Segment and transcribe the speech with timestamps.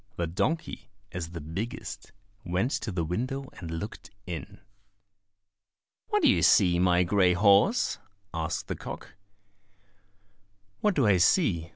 [0.15, 2.11] The donkey, as the biggest,
[2.43, 4.59] went to the window and looked in.
[6.07, 7.99] "What do you see, my grey horse?"
[8.33, 9.13] asked the cock.
[10.79, 11.69] "What do I see?"